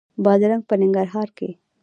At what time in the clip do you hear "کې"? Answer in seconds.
1.29-1.33